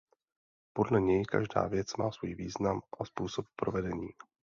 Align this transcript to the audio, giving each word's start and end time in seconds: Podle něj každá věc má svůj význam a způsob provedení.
Podle 0.73 1.01
něj 1.01 1.25
každá 1.25 1.67
věc 1.67 1.95
má 1.97 2.11
svůj 2.11 2.35
význam 2.35 2.81
a 2.99 3.05
způsob 3.05 3.45
provedení. 3.55 4.09